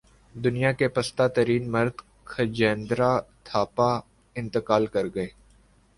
دنیا 0.35 0.71
کے 0.71 0.87
پستہ 0.87 1.27
ترین 1.35 1.69
مرد 1.71 2.01
کھجیندرا 2.25 3.11
تھاپا 3.43 3.91
انتقال 4.35 4.85
کر 4.87 5.05
گئے 5.15 5.27